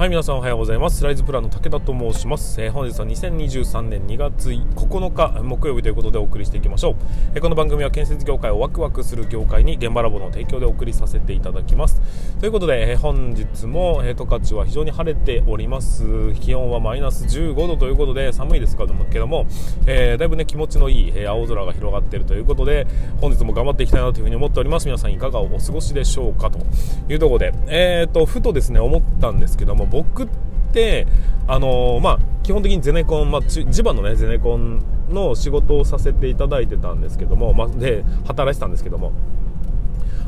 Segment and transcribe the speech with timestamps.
[0.00, 1.04] はい、皆さんおはようございます。
[1.04, 2.58] ライズプランの武田と申します。
[2.62, 6.96] えー、本日は2023年2月9日木曜日ということでお送りしていきましょう。
[7.34, 12.00] えー、この番組は建設業界をワクワクする業界に現場ラボの提供でお送りさせていただきます。
[12.40, 16.32] ということで、えー、本日も、えー、十勝は非常に晴れております。
[16.40, 19.44] 気温はマイナス15度ということで寒いですけども、
[19.84, 22.86] え、だいぶね気持ちのいい、え、青空が広がっているということで、
[23.20, 24.86] 本日も頑張っていきたいなというふうに思っております。
[24.86, 26.58] 皆さんいかがお過ごしでしょうかと
[27.10, 30.28] いうところで、えーと、ふとですね思ったんですけども、僕っ
[30.72, 31.06] て、
[31.46, 39.12] あのー、まあ、基本的にゼネコン、まあ、地場のねゼネコンの仕事をさせていただいてたんですけども、まあ、で働いてたんですけども。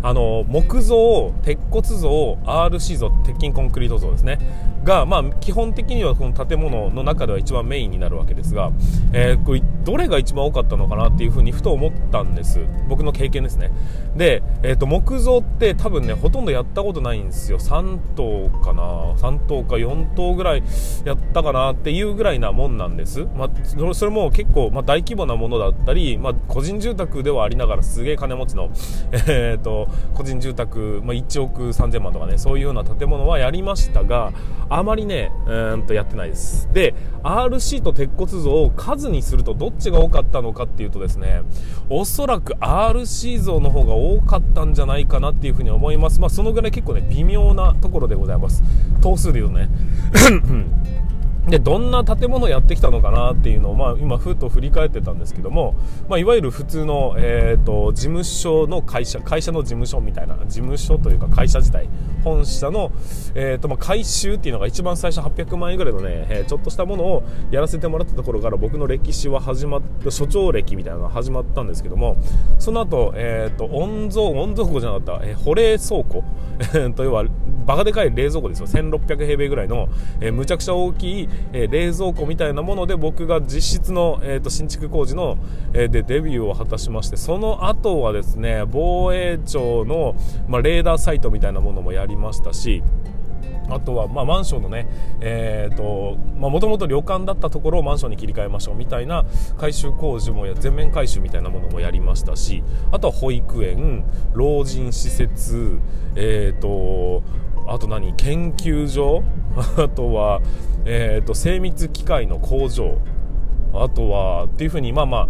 [0.04, 4.38] あの木造鉄骨造 RC 像鉄筋コンクリート像ですね。
[4.84, 8.72] が、まあ、基本的にはこの建物の中では一番メインになるわけですが、
[9.12, 12.60] えー、これどれが一番多かったのかなっていうふうにふと思ったんです。
[12.88, 13.70] 僕の経験ですね。
[14.16, 17.58] で、えーと、木造って多分ねほとんどやったことないんですよ。
[17.58, 19.12] 3棟かな。
[19.14, 20.62] 3棟か4棟ぐらい
[21.04, 28.70] やったかなっていうぐらいなもんなんです、まあ、それも結構、まあ、大規模なものだったり、まあ、個人住宅ではありながらすげえ金持ちの、
[29.28, 34.32] えーと、個人住宅、まあ、1億3000万とかねそういうような建物はやりましたが
[34.74, 36.68] あまりねうんとやってないです。
[36.72, 41.42] で RC と鉄骨像を数にするとどっちが多かったのかっていうとですね
[41.88, 46.20] おそらく RC 像の方が多かったんじゃないかなっていうふうに思います。
[46.20, 48.62] まあそのぐらい結構ね微妙なところでございます。
[49.00, 49.68] 頭数で言うとね
[51.48, 55.74] でどんな建物をやってきたのかなっていうのを、まあ、今ふっと振り返ってたんですけども、
[56.08, 61.88] まあ、いわゆる普通の、えーと、事務所の会社会社の事務所みたいな事務所というか会社自体
[62.22, 62.92] 本社の、
[63.34, 72.16] えーとまあ、改修っていうのが一番最初800万円ぐらいのね、えー、ちょっとしたものをやらせてもらったところから僕の歴史は始まった所長歴みたいなのが始まったんですけども
[72.60, 76.22] その後、えーと、温蔵温蔵庫じゃなかった、えー、保冷倉庫
[76.94, 77.24] と要は
[77.66, 78.66] バカでかい冷蔵庫ですよ。
[78.66, 79.88] 1600平米ぐらいの、
[80.20, 85.38] えー、むちゃくちゃ大きいえ、冷蔵庫みたいなもので僕が実質の、えーと、新築工事の、
[85.74, 90.14] え、でデビューを果たしましてその後はですね防衛庁の、
[90.48, 92.82] ま、レーダーサイトみたいなものもやりましたし
[93.68, 94.88] あとは、ま、マンションのね、
[95.20, 99.24] えーとまあ、もともと旅館だったところをマンションに切り替えましょうみたいな
[99.58, 104.04] 改修工事もや全面改修みたいなものもやりましたしあとは保育園
[104.34, 105.78] 老人施設
[106.14, 107.22] え、ー、と
[107.66, 108.14] あと何？
[108.14, 109.22] 研究所？
[109.76, 110.40] あとは、
[110.84, 112.98] えーと、精密機械の工場。
[113.74, 115.28] あとはっていうふうにまあまあ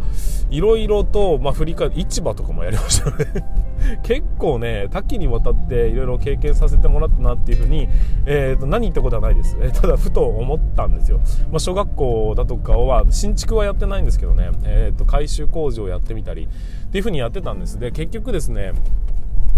[0.51, 3.47] いろいろと、まあ、振り返市場とかもやりましたね。
[4.03, 7.89] 結構ね多岐にわたっていろいろ経験させてもらったなっていうふうに、
[8.27, 11.21] えーと、何言ったことはないです、えー、ただふと思ったんですよ、
[11.51, 16.49] まあ、小学校だとかは新築はやってないんですけどね、えーと改修工事をやってみたり
[16.87, 17.79] っていうふうにやってたんです。
[17.79, 18.73] で結局ですね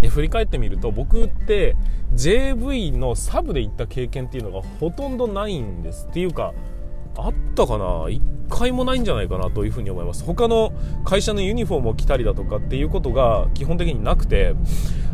[0.05, 1.75] で振り返ってみると僕って
[2.13, 6.07] JV のサブで行った経験っていうのがほとんどないんです。
[6.09, 6.53] っていうか
[7.17, 10.23] あったかな？1回もないんじゃないかなというふうに思います。
[10.23, 10.73] 他の
[11.03, 14.53] 会社のユニフォームを着たりだとかっていうことが基本的になくて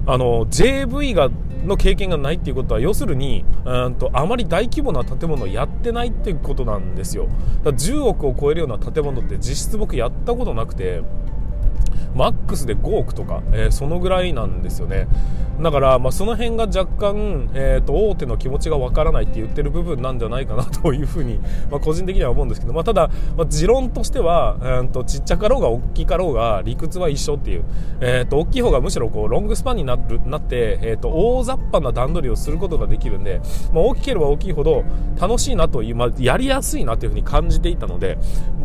[0.06, 1.30] あの JV が
[1.66, 7.28] の経験がないっていうことは要するにうんとあまり大規模な建物をやってないっていうことなんですよ。
[7.28, 11.02] だから10億を超えるような建物って実質僕やったことなくて
[12.16, 15.08] マックスで5億とか、えー、そのぐらいなんですよね。
[15.62, 27.64] だから、まあ、その辺が若干、えーと、大手の気持ちがわからないって言ってる部分なんじゃないかなというふうに、 まあ、個人的には思うんですけど、まあ、ただ、まあ、持論としては、えーと、ちっちゃかろうが大きかろうが理屈は一緒っていう、
[28.00, 33.42] えーと、大きい方がむしろこうロングスパンになるなって、えー、と大雑把な段取りをすることができるんで、
[33.72, 34.84] まあ、大きければ大きいほど
[35.20, 38.18] 楽しいなという、まあ、やりやすいなというふうに感じていたので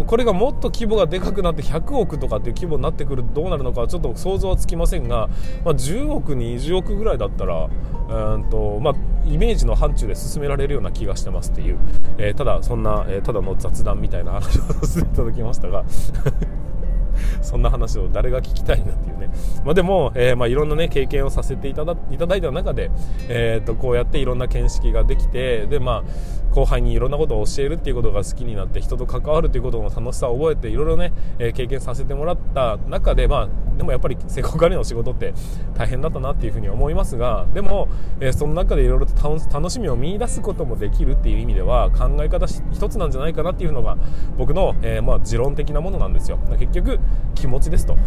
[0.06, 5.28] これがもっと規模がでかくなって100億とかっていう規模になってくるとどうなるのかちょっと想像はつきませんが、
[5.64, 7.68] まあ、10億20億ぐらいだったら
[8.08, 8.94] うんと、まあ、
[9.26, 11.78] イメージの範疇で進められるような気がしてますっていう、
[12.18, 15.84] えー、ただそんな、えー、ただの雑談みたいな話をさせていただきましたが
[17.42, 19.30] そんな話を誰が聞きたいなっていうね。
[19.64, 22.90] まあ、でも、えー、まあ、いろんなね、経験をさせていただいただいた中で、
[23.28, 26.04] えー、と、こうやっていろんな見識ができて、で、ま
[26.45, 35.34] あ、後輩にいろんなことを教えるっていうことが好きになって、人と関わるということの楽しさを覚えて、いろいろね、え、経験させてもらった中で、まあ、でもやっぱり施工管理の仕事って
[35.74, 37.88] 大変だったなっていうふうに思いますが、でも、
[38.20, 39.12] え、その中でいろいろと
[39.52, 43.98] 楽しみを見出すこともできるっていう意味では、考え方一つなんじゃないかなっていうのが、
[44.38, 46.38] 僕の、え、まあ、持論的なものなんですよ。
[46.58, 46.98] 結局、
[47.34, 47.98] 気持ちですと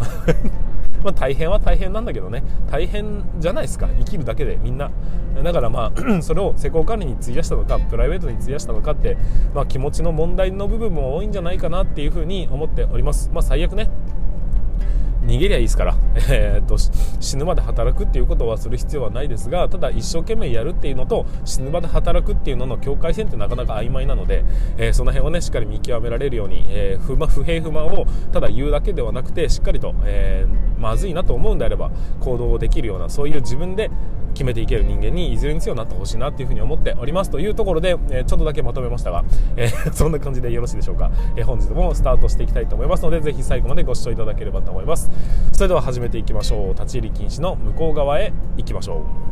[1.02, 2.42] まあ大変は大変なんだけどね。
[2.70, 3.88] 大変じゃないですか。
[3.98, 4.90] 生きるだけでみんな。
[5.42, 9.16] だからまあ それを施工管理に費やしたのかプライベートに費やしたのかって、
[9.54, 13.30] まあ、気持ちの問題の部分も多いんじゃないかなっていうふうに思っております。
[13.32, 13.88] まあ最悪ね。
[15.22, 15.96] 逃げりゃいいですから、
[16.30, 16.76] えーと、
[17.20, 24.44] 死ぬまで働くっていうことはする必要はないですがただ一生懸命やるっていうのと死ぬまで働くっていうのの境界線ってなかなか曖昧なので、
[24.78, 31.90] えー、その辺をねしっかり見極められるように、えー、不不平不満をただ言うだけではなくてしっかりと、えー、まずいなと思うんであれば
[32.20, 33.90] 行動できるようなそういう自分で
[34.34, 37.30] 決めていける人間にいずれにせよなってほしいなっていうふうに思っております。
[37.30, 39.24] というところで、えー、ちょっとだけまとめましたが、
[39.56, 45.09] えー、 そんな感じでよろしいでしょうか、えー、本日もスタートしていきたいと思いますのでぜひ最後までご視聴いただければと思います。
[45.52, 46.74] それでは始めていきましょう。
[46.74, 49.30] 立ち入り禁止の向こう側へ行きましょう。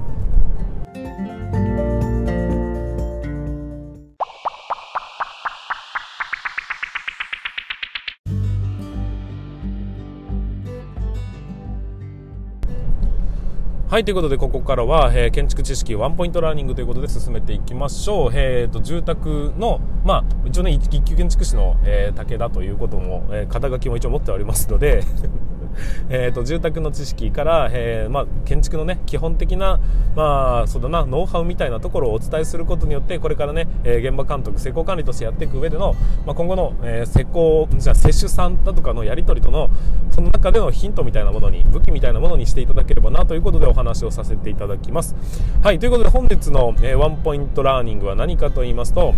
[13.90, 25.02] はいということでここからは、えー、建築知識ワンポイントラーニングということで進めていきましょう、えーと、住宅の、まあ、一応ね一級建築士の、えー、武田ということも、えー、肩書きも一応持っておりますので
[26.10, 29.80] えと住宅の知識から、えーまあ、建築の、ね、基本的な、
[30.16, 35.94] まあ、そうだなノウハウみたいなところをお伝えすることによってこれからね、えー、現場監督施工管理としてやっていく上での、
[36.26, 39.68] まあ、今後の、えー、施工者施主さんだとかのやり取りとの
[40.10, 45.14] その中でのヒントみたいなものに武器みたいなものにしていただければなということでお話をさせていただきます。
[45.62, 49.14] はいということで本日の、えー、ワンポイントラーニングは何かと言いますと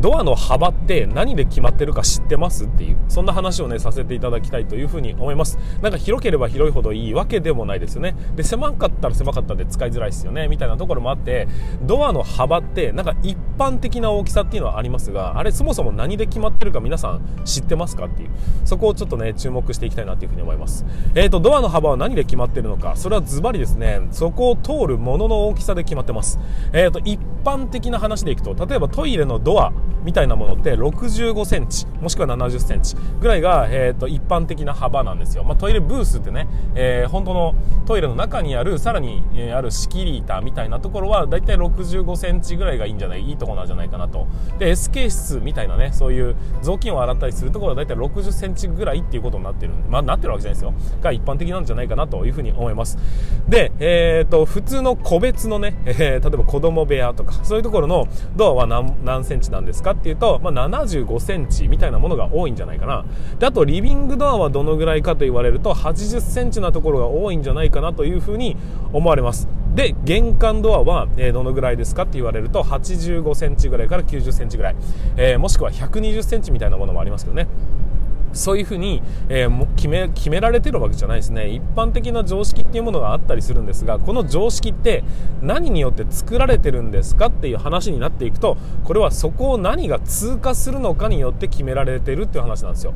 [0.00, 5.58] ドアの幅って何で決まってるか知ってますっていうそんな話をねさせていただきたいというふうに思います。
[5.82, 8.16] なんか広ければ広いほどいいわけでもないですよね。
[8.36, 10.48] で狭かったら狭かったで使いづらいですよね。
[10.48, 11.48] みたいなところもあって
[11.82, 18.30] ドアの幅ってなんか一般的な大きさっていうのはありますがあれそもそも何で決まってるか皆さん知ってますかっていう
[18.64, 20.84] そこをちょっとね注目していきたいなというふうに思います。
[21.14, 22.96] えーとドアの幅は何で決まってるのか。
[22.96, 24.00] それはズバリですね。
[24.10, 26.38] そこを通るものの大きさで決まってます。
[26.72, 29.70] えーと一般的な話でいくと例えばトイレのドア
[30.04, 37.54] みたいなものって65センチもしくは70センチぐらいが、えーと、一般的な幅なんですよ、まあ、トイレブースってね、えー、本当の
[37.86, 44.26] トイレの中にあるさらに、えー、ある仕切り板みたいなところはだいたい65センチぐらいがいいんじゃないいいとこなんじゃないかなと。
[44.58, 50.74] で SK 室みたいなねそういう雑巾を洗ったりするところはだいたい60センチぐらいっていうことになってるんでまあなってるわけじゃないですよ。
[51.00, 52.98] が一般的なんじゃないかなというふうに思います。
[53.48, 58.06] で、えーと、普通の個別のね、えー、例えば子供部屋とかそういうところの
[58.36, 63.04] ドアは何何センチなんですですかっていうとまあ、75センチみたいなものが多いんじゃないかな。
[63.38, 68.56] であとリビングドアはどのぐらいかと言われると80センチなところが多いんじゃないかなというふうに
[68.92, 69.48] 思われます。
[69.74, 74.76] で玄関ドアは、え、どのぐらいですかって言われると85センチぐらいから90センチぐらい、
[75.16, 77.48] えー、もしくは120センチみたいなものもありますけどね。
[78.34, 81.48] そういうふうに、えー、決め決められてるわけじゃないですね。
[81.48, 85.04] 一般的な常識っていうものがあったりするんですがこの常識って
[85.40, 92.94] 何によって作られてるんですかっていう話になっていくとこれはそこを何が通過するのかによって決められてるっていう話なんですよ。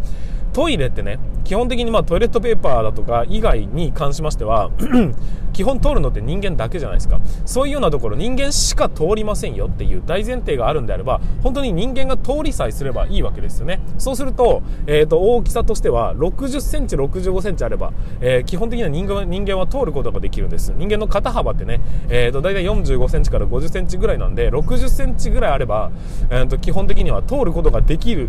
[0.59, 4.73] トイレってね基本的にまトイレットペーパーだとか以外に関しましては
[5.55, 7.21] 基本通るのって人間だけじゃないですか。
[7.47, 13.81] そういうようなところ人間しか通りませんよっていう大前提があるんであれば本当に人間が通りさえすればいいわけですよね。
[13.99, 20.75] そうすると,、えー、と大きさとしては6 0センチ6 5センチあれば、えー、基本的には人間人間は通ることができるんです。
[20.77, 25.93] 人間の肩幅ってね、えー、と大体4 5センチから5 0センチぐらいなんで6 0センチぐらいあれば、
[26.31, 28.29] えー、と基本的には通ることができる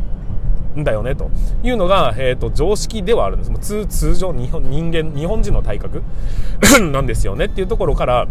[0.78, 1.30] んだよねと
[1.64, 3.52] いうのが、えーと、常識ではあるんです。
[3.60, 6.04] 通通常日本人間日本人の体格
[6.92, 7.46] なんですよね。
[7.46, 8.28] っていうところから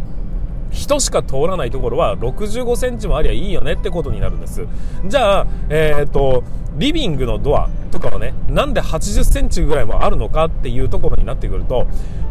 [0.71, 4.67] 人しか通らないところは65センチもありゃいいよねってことになるんです。
[5.07, 6.45] じゃあ、えっ、ー、と
[6.77, 11.87] リビングのドアとかはねなんで80センチぐらいもあるのかっていうところになってくると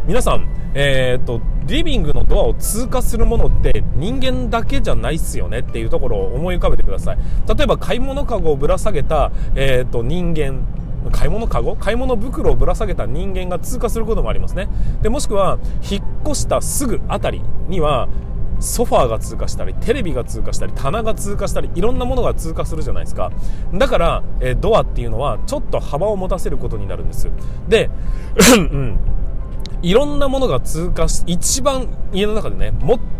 [0.06, 7.18] 皆さん、えーと、リビングのドアを通過するものって人間だけじゃないっすよねっていうところを思い浮かべてください。
[7.46, 10.62] 例えば買い物かごをぶら下げた、えーと、人間
[11.12, 14.68] 買い物かご買い物袋をぶら下げた人間が通過することもありますね。
[15.02, 15.58] でもしくは
[15.90, 18.08] 引っ越したすぐあたりには
[18.60, 23.30] ソファーが通過したりテレビが通過したり棚が通過したりいろんなものが通過するじゃないですか。
[23.72, 27.30] だから、えー、ドアっていうのはちょっと幅を持たせることになるんです。
[27.68, 27.90] で、
[28.58, 28.98] うん。
[29.82, 32.72] いろんなものが通過し、一番家の中でね、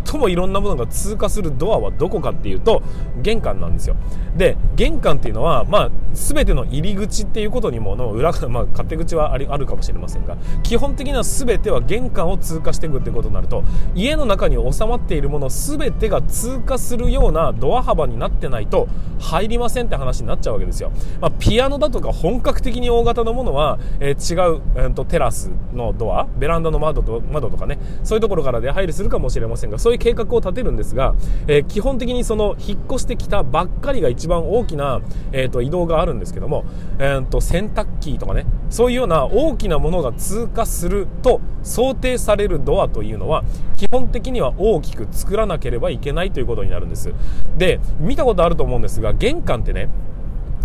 [0.06, 2.82] 最もいろんなものが通過するドアはどこかっていうと、
[3.22, 3.96] 玄関なんですよ。
[4.36, 13.62] で、玄関っていうのは、まあ、すべての入り口っていうことにもの裏、まあ、勝手口はありあるかもしれませんが、基本的にはすべては玄関を通過していくってことになると、
[13.94, 18.88] 家の中に収まっているものすべてが通過するようなドア幅になってないと
[19.20, 20.90] 入りませんって話になっちゃうわけですよ。
[21.20, 31.14] まあ、ピアノだとか本格的に大型のものは、えー、違う、えーと、テラスのドア、ベランダの窓と窓とかねそういうところから出入りするかもしれませんがそういう計画を立てるんですが、
[31.46, 35.00] えー、基本的にその引っ越してきたばっかりが一番大きな、
[35.32, 36.64] えーと、移動があるんですけども、
[36.98, 43.44] えーと、洗濯機とかねそういうような大きなものが通過すると想定されるドアというのは
[43.76, 47.12] 基本的には大きく作らなければいけないということになるんです。
[47.56, 49.88] で見たことあると思うんですが玄関ってね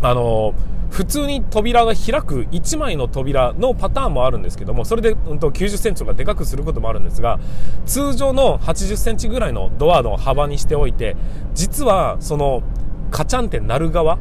[0.02, 0.54] あの
[0.92, 7.40] 普通に扉が開く1枚の扉のパターンもあるんですけどもそれで、うん、と90センチとかでかくすることもあるんですが
[7.88, 11.16] 通常の80センチぐらいのドアの幅にしておいて
[11.56, 12.62] 実はその
[13.10, 14.18] カチャンって鳴る側？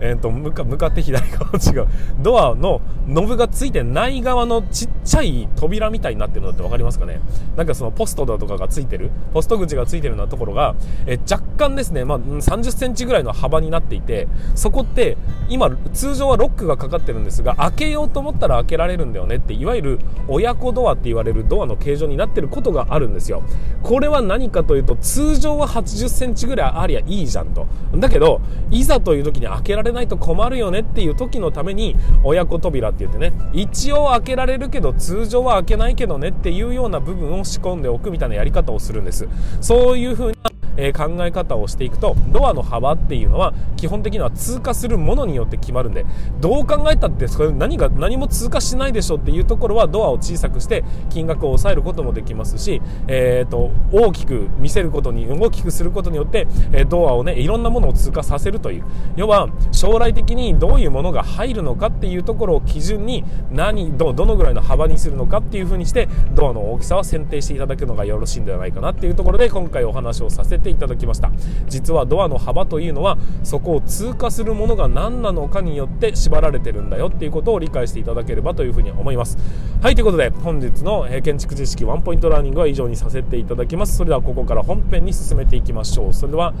[0.00, 1.88] えーと、向か向かって左側違う。
[2.20, 7.20] ドアのノブがついてない側のちっちゃい扉みたいになってるのって分かりますかね？
[7.56, 9.10] なんかそのポストだとかがついてる。
[9.32, 10.74] ポスト口がついてるようなところが、
[11.06, 15.16] え若干ですね、まあ、30センチぐらいの幅になっていてそこって
[15.48, 23.42] 今通常はロックがかかってるんですが開けようと思ったら開けられるんだよねっていわゆる親子ドアって言われるドアの形状になってることがあるんですよ。
[23.82, 27.66] これは何かというと通常は80センチぐらいありゃいいじゃんと。
[27.94, 28.40] だけど
[28.70, 39.28] いざという時に開けられないと困るよねっていう時のために親子扉って言ってね一応開けられるけど通常は開けないけどねっていうような部分を仕込んでおくみたいなやり方をするんです。
[39.60, 40.36] そういう風な
[40.76, 46.04] え考え方をしていくとドアの幅っていうのは基本的には通過するものによって決まるんで
[46.40, 58.84] どう考えたってそれ何が何も通過しないでしょっていうところはドアを小さくして金額を抑えることもできますし、えーと、大きく見せることに大きくすることによって、えドアをねいろんなものを通過させるという。
[59.16, 71.30] 要は将来的にどういうものが入るのかっていうところを基準に何どどのぐらいの幅にするのかっていうふうにしてドアの大きさは選定していただくのがよろしいんではないかなっていうところで今回お話をさせていただきました。
[71.68, 79.38] 実はドアの幅というのはそこを通過するものが何なのかによって縛られてるんだよっていうことを理解していただければというふうに思います。
[79.82, 83.96] はいということで本日の建築知識ワンポイントラーニングは以上にさせていただきます。
[83.96, 86.12] それではここから本編に進めていきましょう。
[86.12, 86.54] それでは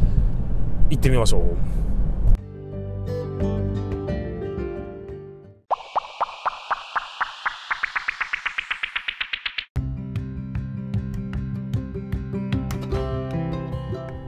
[0.90, 1.85] 行ってみましょう。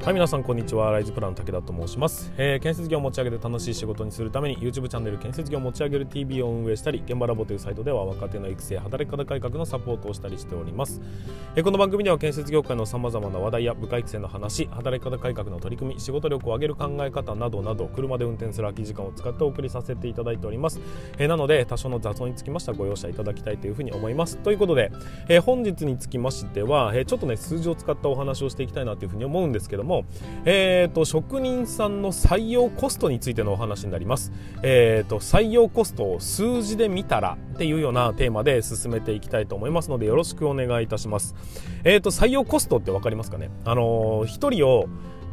[0.09, 0.91] はい皆さんこんにちは。
[0.91, 11.03] ライズプランの武田と申します、えー、建設業を持ち上げて楽しい仕事にするために YouTube チャンネル建設業を持ち上げる TV を運営したり現場ラボというサイトでは若手の育成働き方改革のサポートをしたりしております、
[11.57, 20.81] えー、この番組では建設業界のさまざまな話題や部下育成の話働き方改革の取り組み仕事力を上げる考え方などなど車で運転する空き時間を使ってお送りさせていただいております、
[21.19, 24.39] えー、なので多少の雑音につきましてはご容赦いただきたいというふうに思います。
[24.39, 24.91] ということで、
[25.29, 29.98] え本日につきましては、えちょっとね数字を使ったお話をしていきたいなというふうに思うんですけども、
[30.45, 41.35] えーえーと、職人さんの採用コストについてのお話になります、えーと、採用コストを数字で見たらっていうようなテーマで進めていきたいと思いますのでよろしくお願いいたします、
[41.85, 43.51] えーと、採用コストって分かりますかね？
[43.65, 44.89] あのー、1人を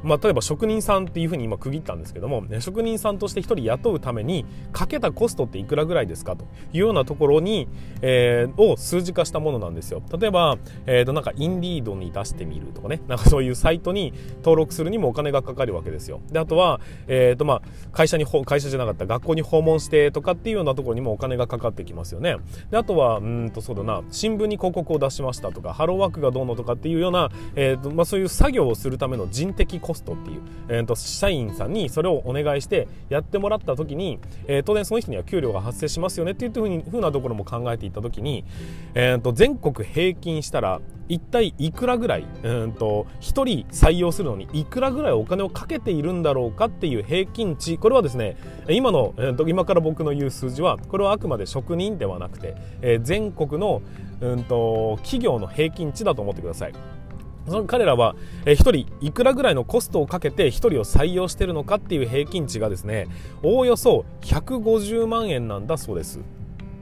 [0.05, 7.67] まあ、例えば職人さんっていうふうに今区切ったんですけども、ね、職人さんとして1人雇うためにかけたコストっていくらぐらいですかというようなところに、
[8.01, 10.01] えー、を数字化したものなんですよ。
[10.17, 13.01] 例えば、えー、となんかインディードに出してみるとかね。
[13.07, 16.21] なんかそういうサイトに登録するにもお金がかかるわけですよ。
[16.31, 22.37] であとは、えーとまあ、会社に会社じゃなかった学校に訪問してとかっていうようなところにもお金がかかってきますよね。
[22.69, 24.03] であとはうんとそうだな。
[24.11, 38.45] 新聞に広告を出しましたとかハローワークがどうのとかっていうような、えーとまあ、そういう作業をするための人的コストっていう、えーと、社員さんにそれをお願いしてやってもらった時に、えー、当然その人には給料が発生しますよねっていうふうにふうなところも考えていった時に、
[38.93, 48.37] えーと、全国平均したら一体いくらぐらい、うんと、1人採用するのにいくらぐらいお金をかけているんだろうかっていう平均値これはですね
[48.69, 53.81] 今の、えーと、今から僕の言う数字はこれはあくまで職人ではなくて、えー、全国の、
[54.21, 56.73] うんと企業の平均値だと思ってください。
[57.47, 63.07] その彼らは、え1人いくらぐらいのコストをかけて1人を採用しているのかっていう平均値がですね
[63.43, 66.19] おおよそ150万円なんだそうです。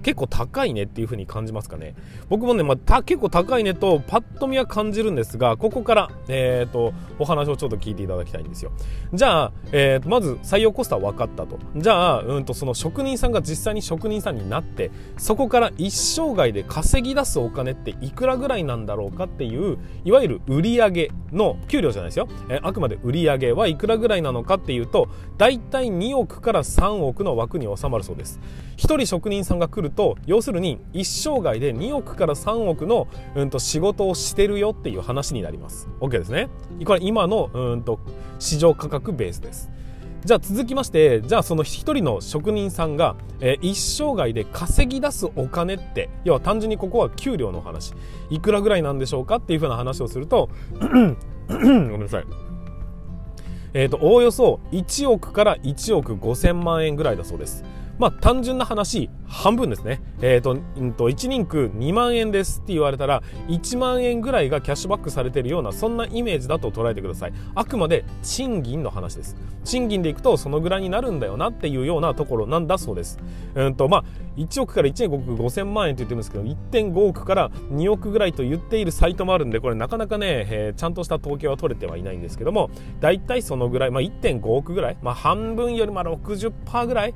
[0.03, 1.95] 結構高いねっていう風に感じますかね。
[2.29, 8.71] 僕もね、まあ、結構高いねとパッと見は感じるんですがここから、えーと、お話をちょっと聞いていただきたいんですよ。
[9.13, 11.57] じゃあ、えーと、まず採用コストは分かったと。
[11.75, 25.07] じゃあ、うんとその職人さんが実際に職人さんになってそこから一生涯で稼ぎ出すお金っていくらぐらいなんだろうかっていういわゆる売上の給料じゃないですよ、えー、あくまで売上はいくらぐらいなのかっていうと
[25.37, 28.39] 大体2億から3億の枠に収まるそうです。
[28.77, 35.87] 1人職人さんが来ると要するに一生涯で2億から3億の、うん、と仕事をしてるよっていう話になります。
[35.99, 36.49] OK ですね。
[36.85, 37.99] これ今の、うん、と
[38.39, 39.69] 市場価格ベースです。
[40.25, 47.93] じゃあ続きましてじゃあその一人の職人さんが、えー、一生涯で稼ぎ出すお金って要は単純にここは給料の話。
[48.29, 52.53] いくらぐらいなんでしょうかっていうふうな話をすると ごめんなさい。
[53.73, 57.63] えーと、おおよそ1億から1億5000万円ぐらいだそうです。
[57.99, 60.01] まあ単純な話半分ですね。
[60.21, 67.33] えっ、ー、と、1人区2万円ですって言われたら、1万円ぐらいがキャッシュバックされてるような、そんなイメージだと捉えてください。
[67.55, 69.35] あくまで賃金の話です。
[69.63, 73.17] 賃金でいくと、そのぐらいになるんだよなっていうようなところなんだそうです。
[73.55, 74.03] うんと、まあ、
[74.37, 82.69] 1億から1億5000万円と言ってるんですけど、1.5億から2億ぐらいと言っているサイトもあるんで、これなかなかね、えー、ちゃんとした統計は取れてはいないんですけども、
[82.99, 87.13] 大体そのぐらい、まあ、1.5億ぐらい、まあ、半分よりまあ60%ぐらいっ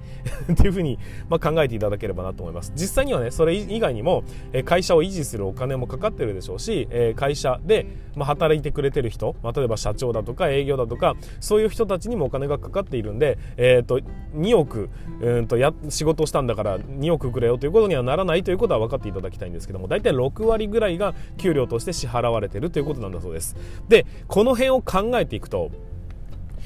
[0.55, 2.71] ていうふうに、ま、考えていただければなと思います。
[2.75, 4.23] 実際にはねそれ以外にも
[4.65, 7.85] 会社を維持するお金もかかってるでしょうし会社で
[8.17, 13.99] 働いてくれてる人ま例えば社長だとか営業だとかそういう人たちにもお金がかかっているんで、えー、と
[14.35, 14.89] 2億
[15.21, 23.55] うんとや仕事をしたんだから2億くれよということにはならないということは分かっていただきたいんですけども大体6割ぐらいが給料として支払われてるということなんだそうです
[23.87, 25.71] でこの辺を考えていくと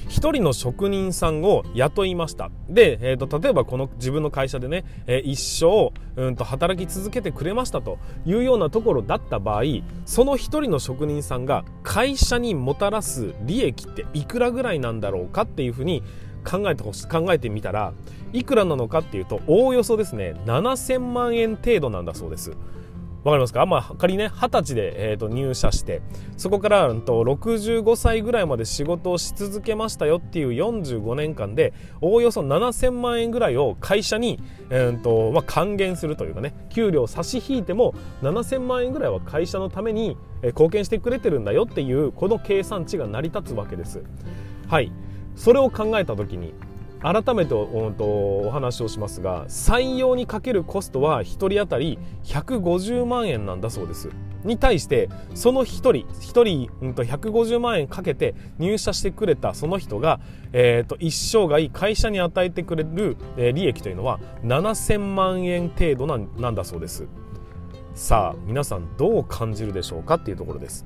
[0.07, 9.63] 1人の職人さんを雇いましたで、えーと、例えばこの自分の会社でね、えー、一生うんと働き続けてくれましたというようなところだった場合
[10.05, 16.03] その1人の職人さんが会社にもたらす利益っていくらぐらいなんだろうかっていうふうに
[16.43, 17.93] 考えてほし考えてみたら
[18.33, 22.53] いくらなのかっていうとおおよそですね7000万円程度なんだそうです。
[23.23, 23.67] わかりますか？
[23.67, 26.01] まあ、仮にね、20歳で、えー、と入社して、
[26.37, 34.39] そこから、うん、と65歳ぐらいまで仕事をし続けましたよっていう45年間で、おおよそ7000万円ぐらいを会社に、
[34.71, 44.01] えーとまあ、還元するというかね、給料差し引いても7000万円ぐらいは会社のために貢献してくれてるんだよっていう、この計算値が成り立つわけです。
[44.67, 44.91] はい。
[45.35, 46.55] それを考えた時に、
[47.01, 54.10] 改めてお話をしますが採用にかけるコストは1人当たり150万円なんだそうです。
[54.43, 60.20] に対してその1人1人、うん、と150万円かけて入社してくれたその人が、
[60.51, 67.08] えー、と一生涯会社に与えてくれる、え、利益というのは7000万円程度なんだそうです。
[67.93, 70.86] さあ皆さんどう感じるでしょうかっていうところです。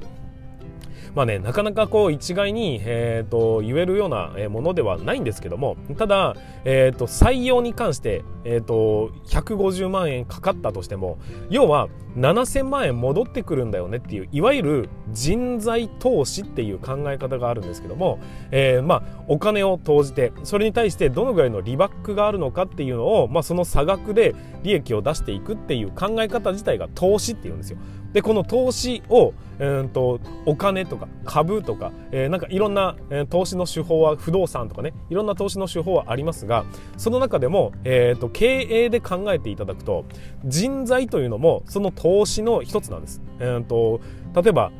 [1.16, 6.36] まあね、なかなかこう一概に、えーと、言えるようなものではないんですけどもただ、
[6.66, 11.18] えーと、採用に関して、えーと、150万円かかったとしても
[11.50, 11.88] 要は
[12.18, 18.20] 7000万円戻ってくるんだよねっていういわゆる人材投資っていう考え方があるんですけども、
[18.52, 27.78] えー、まあ、お金を投じてそれに対してどのぐらいの利バックがあるのかっていうのを、まあ、その差額で利益を出していくっていう考え方自体が投資っていうんですよ。
[28.16, 36.64] でこの投資を、えーと、お金とか株とか、えー、なんかいろんな、えー、投資の手法は不動産とかねいろんな投資の手法はありますが
[36.96, 40.06] その中でも、えーと、経営で考えていただくと
[40.46, 43.22] 人材というのもその投資の一つなんです。
[43.40, 44.00] えーと
[44.34, 44.72] 例えば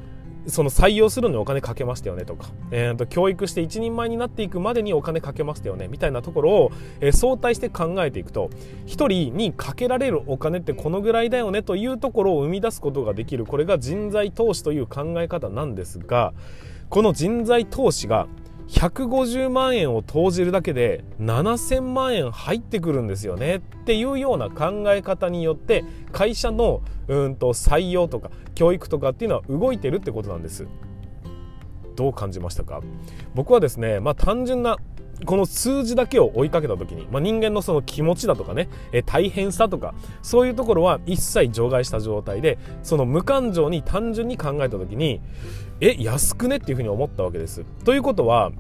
[0.48, 8.50] その採用するのにお金かけましたよねとか、えーと、教育して一人前になっていくまでにお金かけましたよねみたいなところを、えー、相対して考えていくと
[8.86, 13.46] 1人にかけられるお金ってこのぐらいだよねというところを生み出すことができる。
[13.46, 16.34] これが人材投資という考え方なんですが
[16.90, 18.28] この人材投資が
[18.68, 23.58] 150万円を投じるだけで7000万円入ってくるんですよね。
[23.58, 30.68] っていうような考え方によって会社のうんと採用とか教育とかっていうのは動いてるってことなんです。
[31.96, 32.82] どう感じましたか？
[33.36, 34.78] 僕はですねまあ単純な
[35.26, 45.22] この数字だけを追いかけた時に、まあ、人間のその気持ちだとかね、え大変さとかそういうところは一切除外した状態でその無感情に単純に考えた時に
[45.82, 46.58] え安くね？
[46.58, 47.66] っていうふうに思ったわけです。
[47.84, 48.52] ということは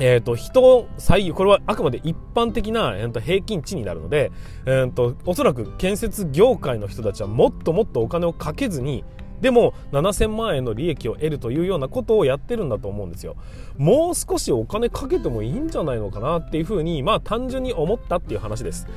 [0.00, 4.30] えーと、人採用これはあくまで一般的な、えー、と平均値になるので、
[4.64, 9.04] えーと、おそらく建設業界の人たちはもっともっとお金をかけずに
[9.40, 13.36] でも7000万円の利益を得るというようなことをやってるんだと思うんですよ。
[13.76, 18.88] もう少しお金かけてもいいんじゃないのかなっていうふうにまあ単純に思ったっていう話です。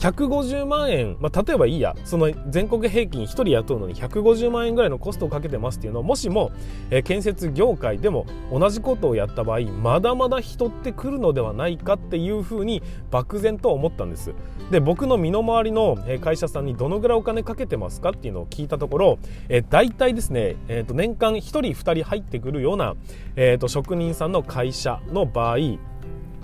[0.00, 6.00] 150万円、まあ、例えばいいや、その全国平均1人雇うのに150万円ぐらいのコストをかけてますっていうの。
[6.00, 6.52] を、もしも、
[6.90, 14.32] えー、建設業界でも同じことをやった場合、まだまだ人って来るのではないかっていうふうに漠然と思ったんです。
[14.70, 19.18] で、僕の身の回りの会社さんにどのぐらいお金かけてますかっていうのを聞いたところ、
[19.50, 22.94] えー、大体ですね、えー、と年間1人2人入ってくるような、
[23.36, 25.58] えー、と職人さんの会社の場合、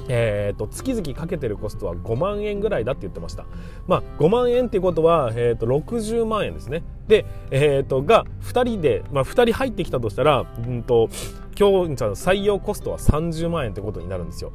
[0.08, 3.44] えーと、月々かけてるコストは5万円ぐらいだって言ってました。
[3.86, 6.82] まあ、5万円っていうことは、えーと、60万円ですね。
[7.08, 11.08] で、えーと、が2人で、まあ、2人入ってきたとしたら、うんと、
[11.58, 14.52] 今日採用コストは30万円ってことになるんですよ。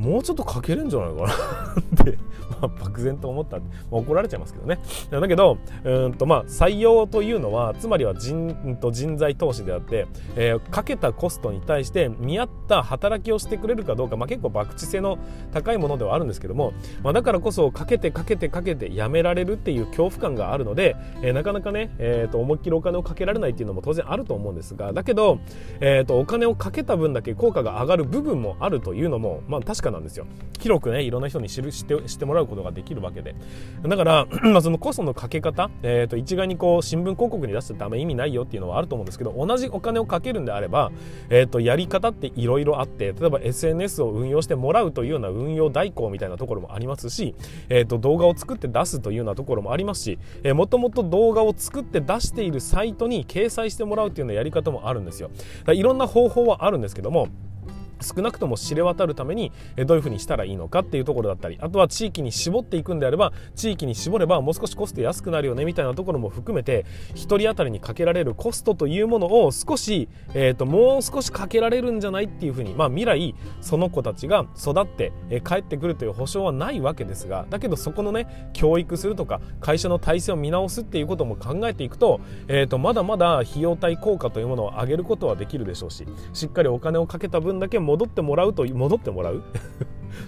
[0.00, 1.32] もうちょっとかけるんじゃないかな
[2.02, 2.18] って
[2.50, 4.78] まあ、漠然と思った、まあ、怒られちゃいますけどね。
[5.10, 15.18] だけどうんと、まあ、採用というのはつまりは人と人材投資であって、えー、かけたコストに対して見合った働きをしてくれるかどうか、まあ、結構博打性の
[15.52, 25.38] 高いものではあるんですけども、まあ、だからこそかけてかけてかけてやめられるっていう恐怖感があるので、えー、なかなかね、えーと、思いっきりお金をかけられないっていうのも当然あると思うんですがだけど、
[25.80, 30.26] えーと、お金をかけた分だけ効果が上がる部分もあるというのも、まあ、確かなんですよ。
[30.58, 33.34] 広くねいろんな人に知る知って知ってもらうことができるわけで。
[33.82, 40.92] だから まそのコストのかけ方、えー、と一概にこう新聞広告に出しちゃダメ意味ないよっていうのはあると思うんですけど同じお金をかけるんであれば、
[41.28, 47.34] えー、とやり方っていろいろあって例えば SNS を運用してもらうというような運用代行みたいなところもありますし、
[47.68, 50.18] えー、と動画を作って出すというようなところもありますし
[50.54, 55.30] もともと動画を作って出しているサイトに掲載してもらうというようなやり方もあるんですよ。
[55.68, 57.28] いろんな方法はあるんですけども
[58.02, 59.52] 少なくとも知れ渡るために
[59.86, 75.12] どういうふうにしたらいいのかっていうところだったりあとは地域に絞っていくんであれば地域に絞ればもう少しコスト安くなるよねみたいなところも含めて1人当たりにかけられるコストというものを少し、えーと、もう少しかけられるんじゃないっていうふうに、まあ、未来その子たちが育って、
[75.44, 89.42] 帰ってくるという保証はないわけですがだけどそこのね教育するとか会社の体制を見直すっていうことも考えていくと,、えーとまだまだ費用対効果というものを上げることはできるでしょうししっかりお金をかけた分だけ戻ってもらうと戻ってもらう？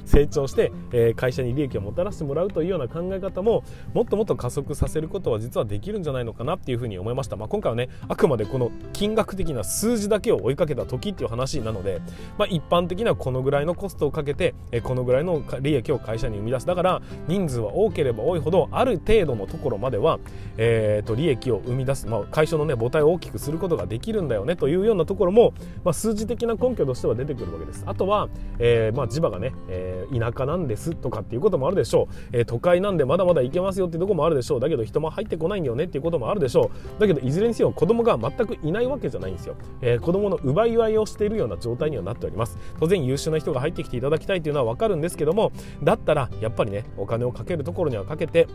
[0.05, 3.65] 成長して、え、会社に利益をもたらしてもらうというような考え方も
[3.95, 12.01] もっともっと加速させることは実はできるんじゃないのかなっていうふうに思いました、まあ、今回はねあくまでこの金額的な数字だけを追いかけた時っていう話なので、
[12.39, 16.67] まあ、一般的にはこのぐらいのコストをかけて、え、このぐらいの利益を会社に生み出す。
[16.67, 20.19] だから人数は多ければ多いほどある程度のところまでは、
[20.57, 27.85] えー、と利益を生み出す、まあ、会社のね母体を大きくすることができるんだよねというようなところも、まあ、数字的な根拠としては出てくるわけです。
[27.87, 34.61] あとは、えーまあ、地場がね、えー、田舎なんですとかっていうこともあるでしょう、えー、都会なんでまだまだ行けますよっていうとこもあるでしょう。
[34.61, 37.01] だけど人も入ってこないんだよねっていうこともあるでしょう。
[37.01, 42.59] だけどいずれにせよ子供が全くいないわけじゃないんですよ、えー、子供の奪い合いをしているような状態にはなっております。
[42.79, 48.49] 当然優秀な人が入ってきていただきたいというのは分かるんですけどもだったらやっぱりねお金をかけるところにはかけて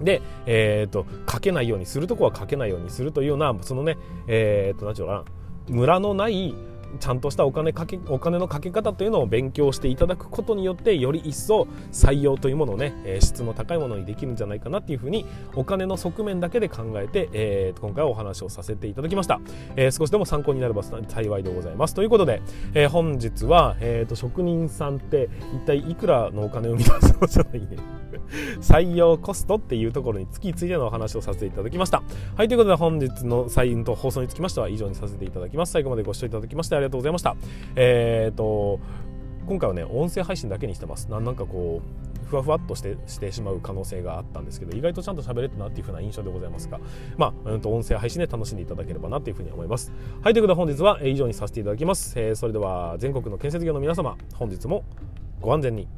[0.00, 6.54] で、えーと、かけないようにするとこはかけないようにするというようなそのねえっ、ー、と何て言うかなムラのない
[7.00, 19.40] ちゃんとしたお金かけお金のかけ方というのを勉強していただくことによってより一層採用というものをね、え質の高いものにできるんじゃないかなっていうふうにお金の側面だけで考えて、えー、今回お話をさせていただきました、
[19.76, 21.94] えー、少しでも参考になれば幸いでございます。
[21.94, 22.42] ということで、
[22.74, 27.97] えー、本日は、えーと、職人さんって一体いくらのお金を生み出すのじゃないね。
[28.60, 32.02] 採用コストっていうところにつきついてのお話をさせていただきました。
[32.36, 37.36] はいということで本日のサインと放送につきましては以上にさせていただきます最後までご視聴いただきましてありがとうございました。
[37.76, 38.80] えっ、ー、と
[39.46, 41.10] 今回はね音声配信だけにしてます。
[41.10, 46.78] なんかこうふわふわっとしてしてしまう可能性があったんですけど意外とちゃんと喋れてなっていう風な印象でございますが。
[47.16, 49.90] まあ、うん、と音声配信で楽しんでいただければなというふうに思います。
[50.22, 54.84] はいということで本日は以上にさせていただきます、えー、それでは全国の建設業の皆様本日も
[55.40, 55.88] ご安全に。